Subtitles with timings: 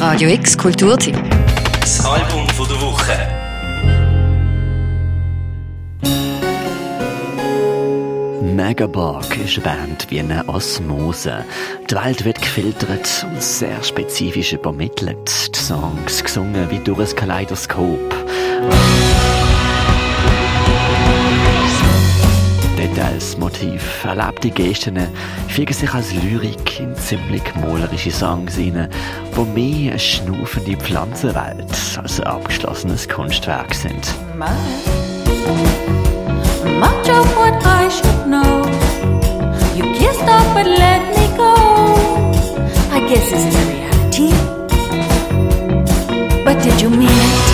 [0.00, 1.14] Radio X Kulturteam.
[1.78, 3.12] Das Album von der Woche.
[8.42, 11.44] Megabark ist eine Band wie eine Osmose.
[11.90, 15.54] Die Welt wird gefiltert und sehr spezifisch übermittelt.
[15.54, 18.14] Die Songs gesungen wie durch ein Kaleidoskop.
[23.60, 24.98] Motiv, erlebte Gesten
[25.48, 28.88] fügen sich als Lyrik in ziemlich malerische Songs hinein,
[29.32, 31.66] wo mehr eine schnaufende Pflanzenwelt
[31.96, 34.14] als ein abgeschlossenes Kunstwerk sind.
[36.78, 38.64] Much of what I should know.
[39.76, 41.54] You kissed up but let me go.
[42.90, 44.32] I guess this is reality.
[46.44, 47.49] But did you mean it?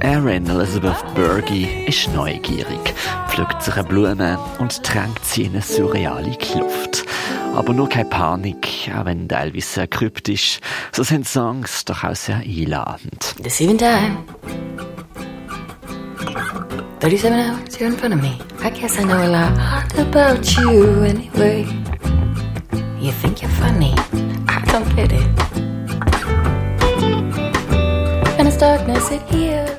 [0.00, 2.94] Erin Elizabeth Berge ist neugierig,
[3.28, 7.04] pflückt sich eine Blume und drängt sie in eine surreale Kluft.
[7.54, 10.60] Aber nur keine Panik, auch wenn teilweise sehr kryptisch,
[10.92, 13.34] so sind Songs doch auch sehr einladend.
[13.44, 14.18] Deceiving time.
[17.00, 18.38] 37 hours here in front of me.
[18.62, 21.66] I guess I know a lot about you anyway.
[23.00, 23.94] You think you're funny.
[24.48, 25.37] I don't get it.
[28.58, 29.70] Darkness it hears.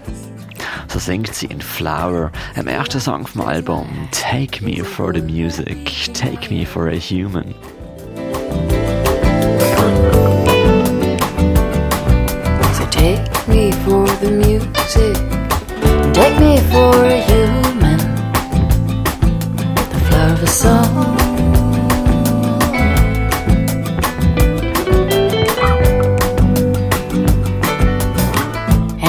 [0.88, 5.86] So singt sie in Flower, im ersten Song vom Album Take Me for the Music,
[6.14, 7.54] Take Me for a Human.
[12.74, 15.16] So take me for the music.
[16.14, 17.29] Take me for a human.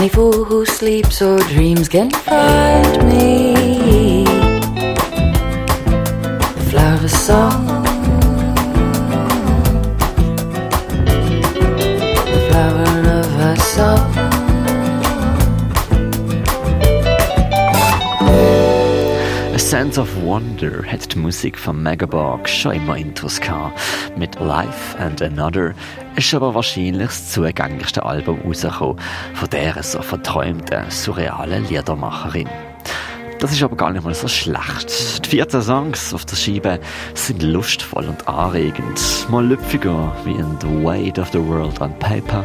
[0.00, 4.24] Any fool who sleeps or dreams can find me.
[6.54, 7.69] The flower of a song.
[19.90, 23.80] Sense of Wonder hat die Musik von Megabark schon immer Intros gehabt.
[24.16, 25.74] Mit Life and Another
[26.14, 29.00] ist aber wahrscheinlich das zugänglichste Album rausgekommen
[29.34, 32.48] von dieser so verträumten, surrealen Liedermacherin.
[33.40, 35.26] Das ist aber gar nicht mal so schlecht.
[35.26, 36.78] Die 14 Songs auf der Scheibe
[37.14, 42.44] sind lustvoll und anregend, mal lüpfiger wie in The Weight of the World on Paper.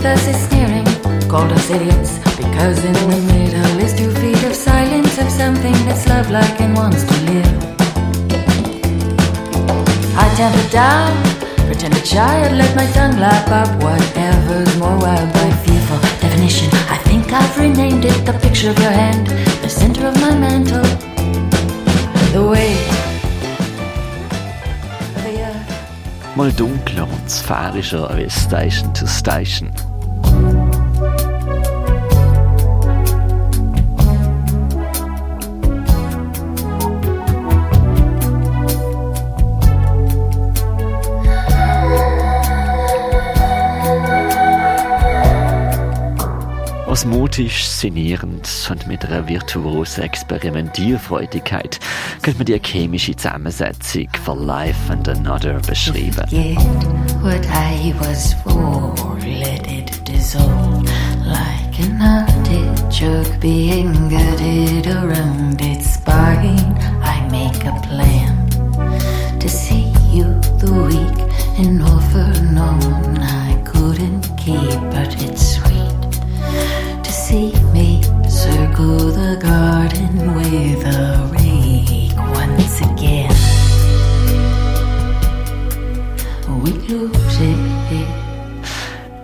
[0.00, 0.86] Us is sneering.
[1.28, 6.06] Called us idiots because in the middle is two feet of silence of something that's
[6.08, 7.52] love-like and wants to live.
[10.16, 11.12] I tamp it down,
[11.66, 16.68] pretended shy, and let my tongue lap up whatever's more wild by fearful definition.
[16.88, 19.26] I think I've renamed it the picture of your hand,
[19.62, 20.82] the center of my mantle,
[22.32, 23.01] the weight
[26.34, 29.70] Mal dunkler und sphärischer wie Station to Station.
[46.92, 51.80] Osmotisch, szenierend und mit einer virtuosen Experimentierfreudigkeit
[52.20, 56.26] könnte man die chemische Zusammensetzung von Life and Another beschreiben.
[57.22, 58.94] What I was for,
[59.24, 60.84] let it dissolve
[61.24, 66.76] like an artichoke being gutted around its spine.
[67.02, 68.50] I make a plan
[69.40, 70.38] to see you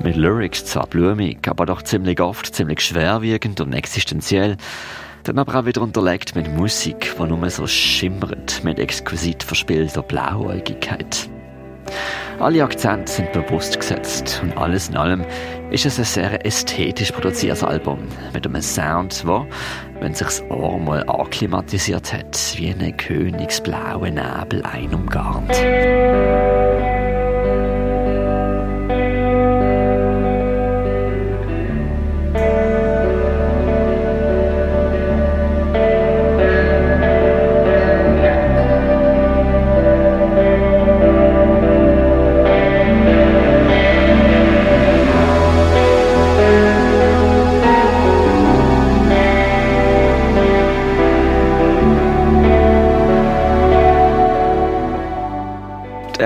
[0.02, 4.56] Mit Lyrics zwar blumig, aber doch ziemlich oft ziemlich schwerwiegend und existenziell.
[5.24, 11.28] Dann aber auch wieder unterlegt mit Musik, die nur so schimmert mit exquisit verspielter Blauäugigkeit.
[12.38, 15.24] Alle Akzente sind bewusst gesetzt und alles in allem
[15.70, 17.98] ist es ein sehr ästhetisch produziertes Album
[18.32, 19.44] mit einem Sound, wo,
[20.00, 25.52] wenn sich das Ohr mal akklimatisiert hat, wie eine königsblaue Nebel einumgarnt.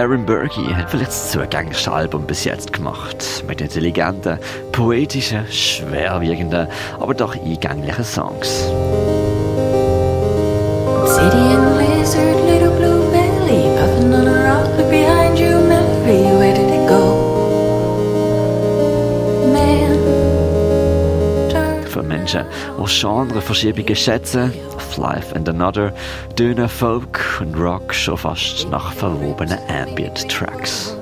[0.02, 3.44] Aaron Berge hat vielleicht das zugänglichste Album bis jetzt gemacht.
[3.46, 4.36] Mit intelligenten,
[4.72, 6.66] poetischen, schwerwiegenden,
[6.98, 8.64] aber doch eingänglichen Songs.
[11.02, 16.68] Obsidian lizard, little blue belly, puffing on a rock, look behind you, Mary, where did
[16.68, 17.22] it go?
[19.52, 19.98] Man.
[21.86, 22.44] Für Menschen,
[22.76, 24.52] die Genreverschiebungen schätzen,
[24.96, 25.92] Life and Another,
[26.36, 30.96] tönen Folk und Rock schon fast nach verwobenen Ambient-Tracks.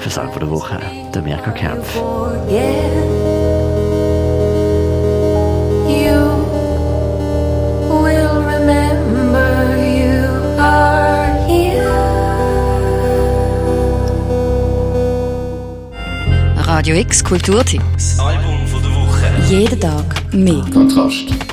[0.00, 0.80] Für Song der Woche,
[1.14, 1.98] der Mirko Kempf.
[16.78, 17.82] Radio X Kulturtipp.
[17.92, 19.26] Das Album von der Woche.
[19.50, 20.64] Jeden Tag mehr.
[20.72, 21.48] Kontrast.